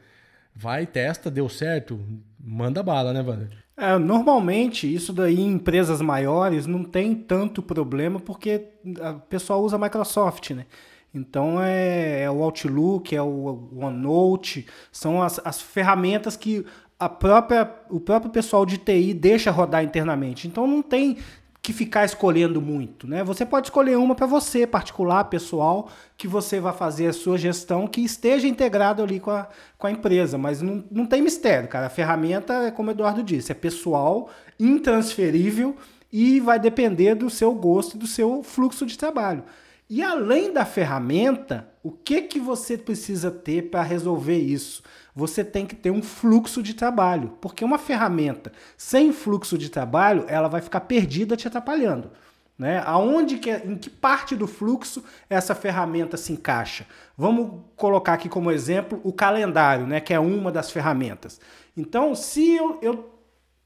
[0.55, 2.01] Vai, testa, deu certo,
[2.41, 3.49] manda bala, né, Wander?
[3.77, 9.79] É, normalmente, isso daí em empresas maiores não tem tanto problema porque o pessoal usa
[9.79, 10.67] Microsoft, né?
[11.15, 16.67] Então é, é, o Outlook, é o OneNote, são as, as ferramentas que
[16.99, 20.49] a própria, o próprio pessoal de TI deixa rodar internamente.
[20.49, 21.19] Então não tem
[21.61, 23.23] que ficar escolhendo muito, né?
[23.25, 27.87] Você pode escolher uma para você, particular, pessoal, que você vai fazer a sua gestão
[27.87, 31.87] que esteja integrado ali com a, com a empresa, mas não, não tem mistério, cara.
[31.87, 35.77] A ferramenta é como o Eduardo disse, é pessoal, intransferível
[36.13, 39.45] e vai depender do seu gosto e do seu fluxo de trabalho.
[39.91, 44.83] E além da ferramenta, o que que você precisa ter para resolver isso?
[45.19, 50.25] Você tem que ter um fluxo de trabalho, porque uma ferramenta sem fluxo de trabalho,
[50.29, 52.13] ela vai ficar perdida te atrapalhando.
[52.57, 52.81] Né?
[52.87, 56.87] Aonde que, em que parte do fluxo essa ferramenta se encaixa?
[57.17, 59.99] Vamos colocar aqui como exemplo o calendário, né?
[59.99, 61.41] que é uma das ferramentas.
[61.77, 63.21] Então, se eu, eu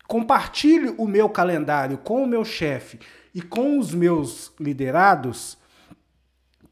[0.09, 2.99] compartilho o meu calendário com o meu chefe
[3.35, 5.59] e com os meus liderados,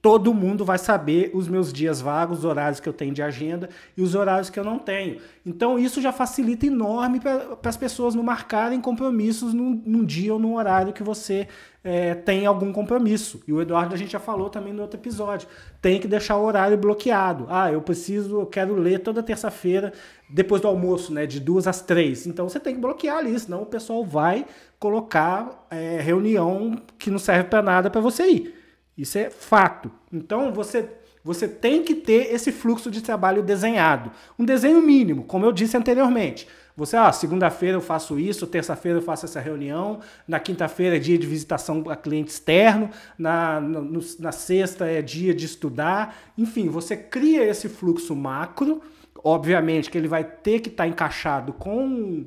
[0.03, 3.69] todo mundo vai saber os meus dias vagos, os horários que eu tenho de agenda
[3.97, 5.21] e os horários que eu não tenho.
[5.45, 10.39] Então isso já facilita enorme para as pessoas não marcarem compromissos num, num, dia ou
[10.39, 11.47] num horário que você
[11.85, 13.43] é, tem algum compromisso.
[13.47, 15.47] E o Eduardo a gente já falou também no outro episódio.
[15.83, 17.47] Tem que deixar o horário bloqueado.
[17.51, 19.93] Ah, eu preciso, eu quero ler toda terça-feira
[20.31, 22.27] depois do almoço, né, de duas às três.
[22.27, 24.47] Então você tem que bloquear ali, senão o pessoal vai
[24.79, 28.60] colocar é, reunião que não serve para nada para você ir.
[28.96, 29.90] Isso é fato.
[30.12, 30.88] Então você
[31.22, 34.11] você tem que ter esse fluxo de trabalho desenhado.
[34.38, 36.48] Um desenho mínimo, como eu disse anteriormente.
[36.76, 41.18] Você, ah, segunda-feira eu faço isso, terça-feira eu faço essa reunião, na quinta-feira é dia
[41.18, 46.16] de visitação a cliente externo, na, no, na sexta é dia de estudar.
[46.38, 48.81] Enfim, você cria esse fluxo macro.
[49.22, 52.24] Obviamente que ele vai ter que estar tá encaixado com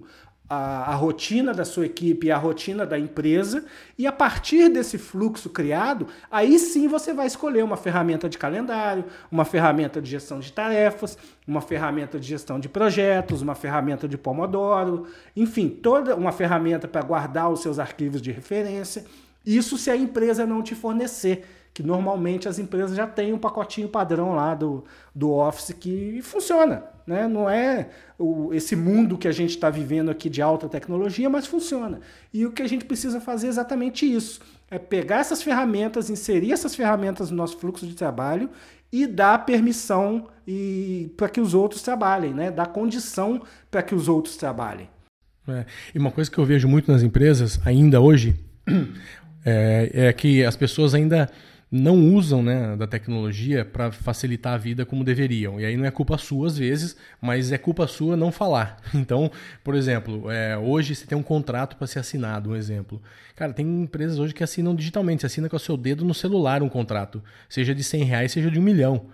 [0.54, 3.66] a, a, rotina da sua equipe e a rotina da empresa,
[3.98, 9.06] e a partir desse fluxo criado, aí sim você vai escolher uma ferramenta de calendário,
[9.32, 14.18] uma ferramenta de gestão de tarefas, uma ferramenta de gestão de projetos, uma ferramenta de
[14.18, 19.06] Pomodoro, enfim, toda uma ferramenta para guardar os seus arquivos de referência.
[19.46, 23.90] Isso se a empresa não te fornecer que normalmente as empresas já têm um pacotinho
[23.90, 26.93] padrão lá do, do Office que funciona.
[27.06, 27.28] Né?
[27.28, 31.46] Não é o, esse mundo que a gente está vivendo aqui de alta tecnologia, mas
[31.46, 32.00] funciona.
[32.34, 34.40] E o que a gente precisa fazer é exatamente isso:
[34.72, 38.50] é pegar essas ferramentas, inserir essas ferramentas no nosso fluxo de trabalho
[38.92, 40.28] e dar permissão
[41.18, 42.52] para que os outros trabalhem, né?
[42.52, 44.88] dar condição para que os outros trabalhem.
[45.48, 45.66] É.
[45.94, 48.40] E uma coisa que eu vejo muito nas empresas, ainda hoje,
[49.44, 51.30] é, é que as pessoas ainda
[51.76, 55.60] não usam né, da tecnologia para facilitar a vida como deveriam.
[55.60, 58.78] E aí não é culpa sua às vezes, mas é culpa sua não falar.
[58.94, 59.32] Então,
[59.64, 63.02] por exemplo, é, hoje você tem um contrato para ser assinado, um exemplo.
[63.36, 66.62] Cara, tem empresas hoje que assinam digitalmente, você assina com o seu dedo no celular
[66.62, 69.08] um contrato, seja de 100 reais, seja de um milhão.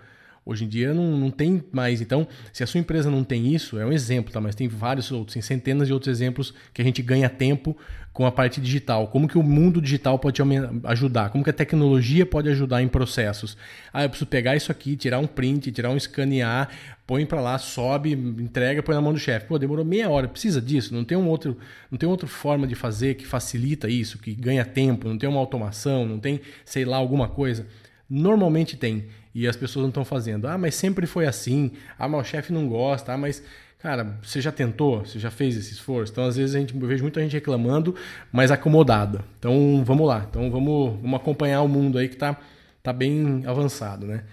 [0.44, 2.00] Hoje em dia não, não tem mais.
[2.00, 4.40] Então, se a sua empresa não tem isso, é um exemplo, tá?
[4.40, 7.76] Mas tem vários outros, tem centenas de outros exemplos que a gente ganha tempo
[8.12, 9.08] com a parte digital.
[9.08, 10.42] Como que o mundo digital pode
[10.84, 11.30] ajudar?
[11.30, 13.56] Como que a tecnologia pode ajudar em processos?
[13.92, 16.68] Ah, eu preciso pegar isso aqui, tirar um print, tirar um escanear,
[17.06, 19.46] põe para lá, sobe, entrega, põe na mão do chefe.
[19.46, 20.26] Pô, demorou meia hora.
[20.26, 20.92] Precisa disso?
[20.92, 21.56] Não tem um outro,
[21.90, 25.08] não tem outra forma de fazer que facilita isso, que ganha tempo?
[25.08, 26.06] Não tem uma automação?
[26.06, 27.66] Não tem, sei lá, alguma coisa?
[28.08, 30.46] Normalmente tem e as pessoas não estão fazendo.
[30.46, 31.72] Ah, mas sempre foi assim.
[31.98, 33.12] Ah, mas o chefe não gosta.
[33.12, 33.42] Ah, mas
[33.78, 35.04] cara, você já tentou?
[35.04, 36.12] Você já fez esse esforço?
[36.12, 37.94] Então, às vezes a gente eu vejo muita gente reclamando,
[38.30, 39.24] mas acomodada.
[39.38, 40.26] Então, vamos lá.
[40.28, 42.36] Então, vamos, vamos acompanhar o mundo aí que está
[42.82, 44.24] tá bem avançado, né?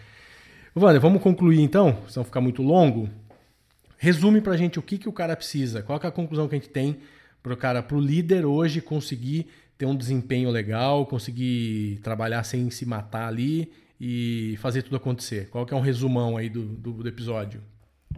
[0.75, 3.09] Wander, vamos concluir então, senão ficar muito longo.
[3.97, 6.59] Resume pra gente o que, que o cara precisa, qual é a conclusão que a
[6.59, 6.97] gente tem
[7.41, 13.27] pro cara, pro líder hoje conseguir ter um desempenho legal, conseguir trabalhar sem se matar
[13.27, 15.49] ali e fazer tudo acontecer?
[15.49, 17.61] Qual que é um resumão aí do, do, do episódio?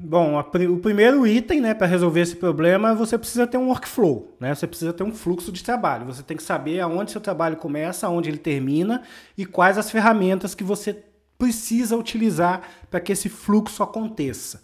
[0.01, 4.35] Bom, a, o primeiro item, né, para resolver esse problema, você precisa ter um workflow,
[4.39, 4.55] né?
[4.55, 6.05] Você precisa ter um fluxo de trabalho.
[6.05, 9.03] Você tem que saber aonde seu trabalho começa, aonde ele termina
[9.37, 11.03] e quais as ferramentas que você
[11.37, 14.61] precisa utilizar para que esse fluxo aconteça.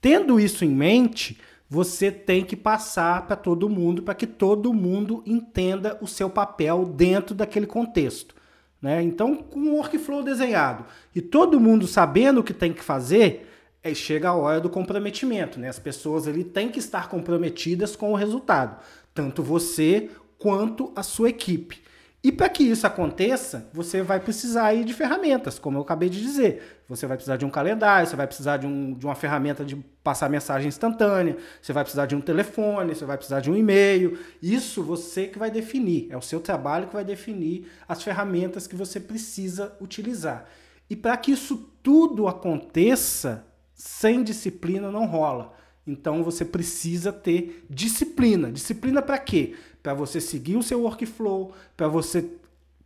[0.00, 5.22] Tendo isso em mente, você tem que passar para todo mundo para que todo mundo
[5.26, 8.34] entenda o seu papel dentro daquele contexto.
[8.80, 9.02] Né?
[9.02, 13.48] Então, com um workflow desenhado e todo mundo sabendo o que tem que fazer,
[13.82, 15.58] é, chega a hora do comprometimento.
[15.58, 15.68] Né?
[15.68, 18.80] As pessoas ali têm que estar comprometidas com o resultado.
[19.12, 21.82] tanto você quanto a sua equipe.
[22.22, 26.20] E para que isso aconteça, você vai precisar aí de ferramentas, como eu acabei de
[26.20, 26.82] dizer.
[26.88, 29.76] Você vai precisar de um calendário, você vai precisar de, um, de uma ferramenta de
[30.02, 34.18] passar mensagem instantânea, você vai precisar de um telefone, você vai precisar de um e-mail.
[34.42, 36.08] Isso você que vai definir.
[36.10, 40.46] É o seu trabalho que vai definir as ferramentas que você precisa utilizar.
[40.90, 45.54] E para que isso tudo aconteça, sem disciplina não rola.
[45.86, 48.52] Então você precisa ter disciplina.
[48.52, 49.54] Disciplina para quê?
[49.82, 52.28] Para você seguir o seu workflow, para você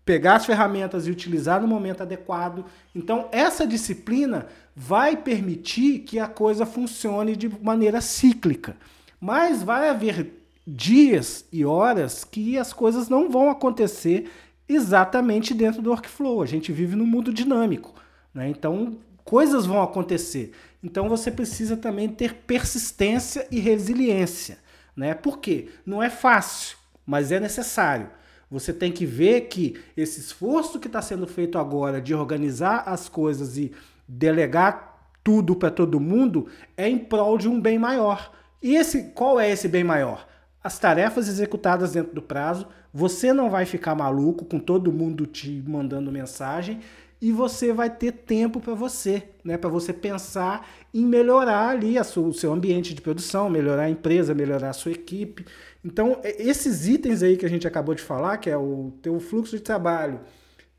[0.05, 2.64] pegar as ferramentas e utilizar no momento adequado.
[2.94, 8.76] Então essa disciplina vai permitir que a coisa funcione de maneira cíclica.
[9.20, 14.31] Mas vai haver dias e horas que as coisas não vão acontecer
[14.68, 16.42] exatamente dentro do workflow.
[16.42, 17.94] A gente vive num mundo dinâmico.
[18.35, 18.48] Né?
[18.48, 20.52] Então coisas vão acontecer.
[20.83, 24.59] Então você precisa também ter persistência e resiliência.
[24.96, 25.14] Né?
[25.14, 25.68] Por quê?
[25.87, 28.08] Não é fácil, mas é necessário.
[28.50, 33.08] Você tem que ver que esse esforço que está sendo feito agora de organizar as
[33.08, 33.72] coisas e
[34.06, 38.32] delegar tudo para todo mundo é em prol de um bem maior.
[38.62, 40.28] E esse, qual é esse bem maior?
[40.62, 45.62] As tarefas executadas dentro do prazo, você não vai ficar maluco com todo mundo te
[45.66, 46.80] mandando mensagem
[47.22, 49.56] e você vai ter tempo para você, né?
[49.56, 54.34] Para você pensar em melhorar ali sua, o seu ambiente de produção, melhorar a empresa,
[54.34, 55.46] melhorar a sua equipe.
[55.84, 59.56] Então, esses itens aí que a gente acabou de falar, que é o teu fluxo
[59.56, 60.20] de trabalho,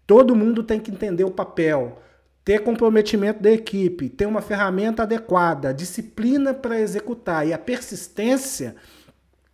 [0.07, 2.01] todo mundo tem que entender o papel,
[2.45, 8.75] ter comprometimento da equipe, ter uma ferramenta adequada, disciplina para executar e a persistência,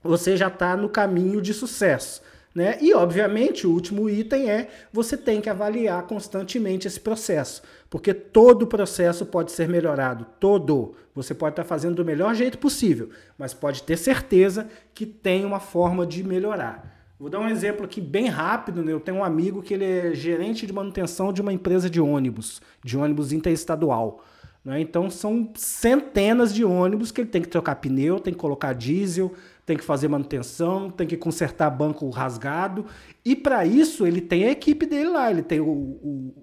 [0.03, 2.21] você já está no caminho de sucesso.
[2.59, 2.77] Né?
[2.81, 8.67] E, obviamente, o último item é você tem que avaliar constantemente esse processo, porque todo
[8.67, 10.93] processo pode ser melhorado, todo.
[11.15, 15.61] Você pode estar fazendo do melhor jeito possível, mas pode ter certeza que tem uma
[15.61, 17.15] forma de melhorar.
[17.17, 18.83] Vou dar um exemplo aqui bem rápido.
[18.83, 18.91] Né?
[18.91, 22.61] Eu tenho um amigo que ele é gerente de manutenção de uma empresa de ônibus,
[22.83, 24.21] de ônibus interestadual.
[24.65, 24.81] Né?
[24.81, 29.33] Então são centenas de ônibus que ele tem que trocar pneu, tem que colocar diesel,
[29.69, 32.87] tem que fazer manutenção, tem que consertar banco rasgado.
[33.23, 35.29] E para isso ele tem a equipe dele lá.
[35.29, 36.33] Ele tem o, o,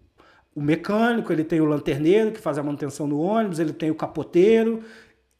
[0.54, 3.96] o, mecânico, ele tem o lanterneiro que faz a manutenção do ônibus, ele tem o
[3.96, 4.80] capoteiro,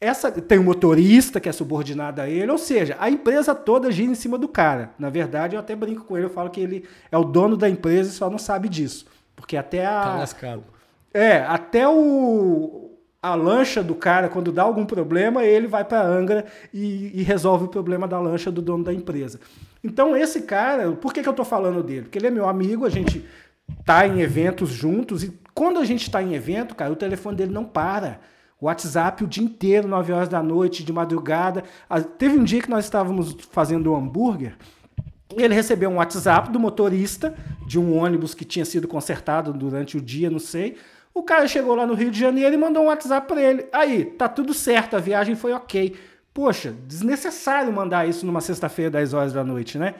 [0.01, 2.51] essa tem o motorista que é subordinado a ele.
[2.51, 4.91] Ou seja, a empresa toda gira em cima do cara.
[4.99, 7.69] Na verdade, eu até brinco com ele, eu falo que ele é o dono da
[7.69, 9.05] empresa e só não sabe disso.
[9.33, 10.01] Porque até a.
[10.01, 10.63] Tá lascado.
[11.13, 12.86] É, até o,
[13.27, 17.65] a lancha do cara, quando dá algum problema, ele vai para Angra e, e, resolve
[17.65, 19.39] o problema da lancha do dono da empresa.
[19.83, 22.03] Então, esse cara, por que, que eu estou falando dele?
[22.03, 23.25] Porque ele é meu amigo, a gente
[23.85, 27.53] tá em eventos juntos, e quando a gente está em evento, cara, o telefone dele
[27.53, 28.19] não para.
[28.59, 31.63] O WhatsApp o dia inteiro, 9 horas da noite, de madrugada.
[32.17, 34.57] Teve um dia que nós estávamos fazendo um hambúrguer.
[35.35, 37.35] Ele recebeu um WhatsApp do motorista
[37.67, 40.77] de um ônibus que tinha sido consertado durante o dia, não sei
[41.17, 43.65] o cara chegou lá no Rio de Janeiro e mandou um WhatsApp para ele.
[43.71, 45.95] Aí, tá tudo certo, a viagem foi ok.
[46.33, 49.95] Poxa, desnecessário mandar isso numa sexta-feira, 10 horas da noite, né?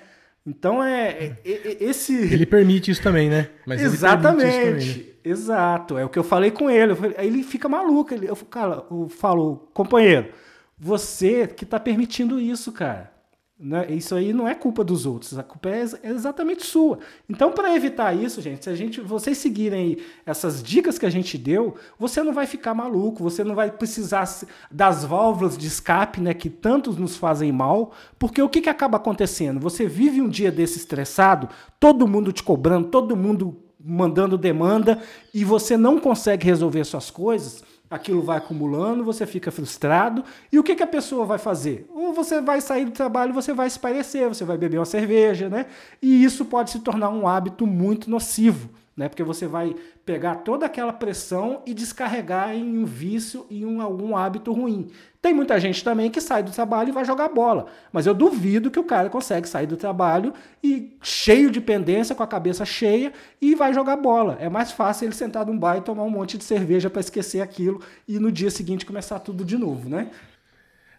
[0.45, 2.13] Então é, é, é, esse.
[2.15, 3.49] Ele permite isso também, né?
[3.65, 4.65] Mas Exatamente.
[4.65, 5.06] Também, né?
[5.25, 5.97] Exato.
[5.97, 6.93] É o que eu falei com ele.
[7.17, 8.13] Aí ele fica maluco.
[8.13, 10.30] Ele, eu, cara, eu falo, companheiro,
[10.77, 13.12] você que tá permitindo isso, cara.
[13.60, 13.88] Né?
[13.89, 17.00] Isso aí não é culpa dos outros, a culpa é, é exatamente sua.
[17.28, 21.39] Então, para evitar isso, gente, se a gente, vocês seguirem essas dicas que a gente
[21.39, 24.30] deu, você não vai ficar maluco, você não vai precisar
[24.70, 28.98] das válvulas de escape, né, que tantos nos fazem mal, porque o que, que acaba
[28.98, 29.60] acontecendo?
[29.60, 35.00] Você vive um dia desse estressado, todo mundo te cobrando, todo mundo mandando demanda
[35.34, 40.23] e você não consegue resolver suas coisas aquilo vai acumulando, você fica frustrado.
[40.52, 41.88] E o que, que a pessoa vai fazer?
[41.93, 45.50] Ou você vai sair do trabalho, você vai se parecer, você vai beber uma cerveja,
[45.50, 45.67] né?
[46.02, 49.08] E isso pode se tornar um hábito muito nocivo, né?
[49.08, 54.18] Porque você vai pegar toda aquela pressão e descarregar em um vício e em algum
[54.18, 54.88] hábito ruim.
[55.22, 57.68] Tem muita gente também que sai do trabalho e vai jogar bola.
[57.94, 60.34] Mas eu duvido que o cara consegue sair do trabalho
[60.64, 64.38] e cheio de pendência, com a cabeça cheia, e vai jogar bola.
[64.39, 67.41] É mais fácil ele sentar num bar e tomar um monte de cerveja para esquecer
[67.41, 70.10] aquilo e no dia seguinte começar tudo de novo, né?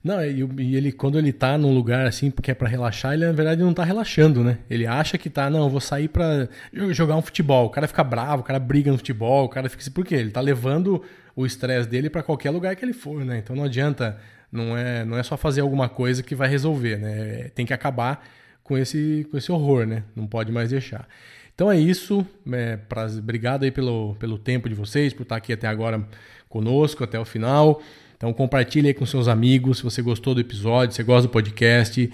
[0.03, 3.33] Não, e ele quando ele tá num lugar assim, porque é para relaxar, ele na
[3.33, 4.59] verdade não tá relaxando, né?
[4.71, 6.49] Ele acha que tá, não, vou sair para
[6.91, 7.67] jogar um futebol.
[7.67, 10.15] O cara fica bravo, o cara briga no futebol, o cara fica assim, por quê?
[10.15, 11.03] Ele tá levando
[11.35, 13.39] o estresse dele para qualquer lugar que ele for, né?
[13.39, 14.19] Então não adianta,
[14.51, 17.51] não é, não é só fazer alguma coisa que vai resolver, né?
[17.55, 18.25] Tem que acabar
[18.63, 20.05] com esse, com esse horror, né?
[20.15, 21.09] Não pode mais deixar.
[21.55, 22.25] Então é isso.
[22.53, 26.07] É, pra, obrigado aí pelo, pelo tempo de vocês, por estar aqui até agora
[26.49, 27.83] conosco, até o final.
[28.19, 32.11] Então compartilhe aí com seus amigos, se você gostou do episódio, se gosta do podcast,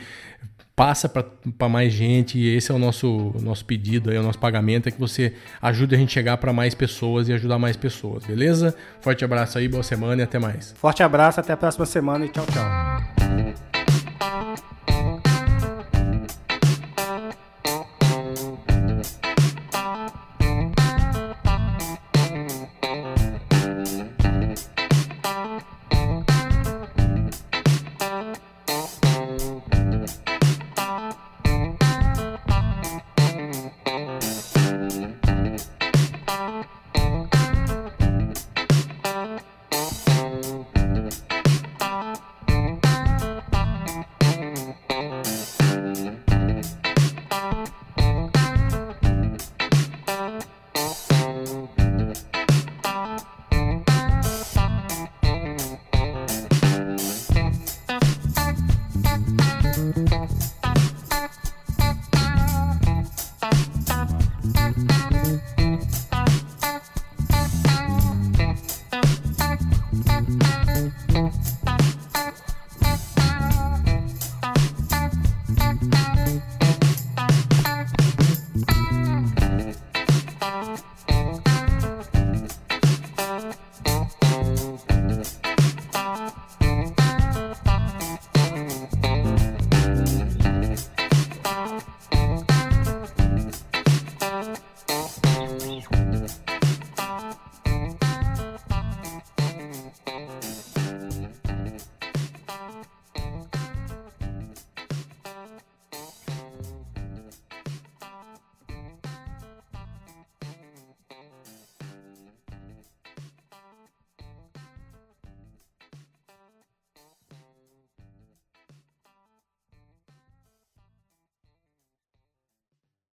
[0.76, 4.92] passa para mais gente esse é o nosso, nosso pedido, aí, o nosso pagamento é
[4.92, 5.32] que você
[5.62, 8.76] ajude a gente a chegar para mais pessoas e ajudar mais pessoas, beleza?
[9.00, 10.74] Forte abraço aí, boa semana e até mais.
[10.76, 13.73] Forte abraço, até a próxima semana e tchau, tchau.